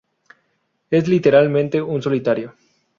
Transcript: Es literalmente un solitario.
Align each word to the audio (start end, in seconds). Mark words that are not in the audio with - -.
Es 0.89 1.07
literalmente 1.07 1.79
un 1.79 2.01
solitario. 2.01 2.55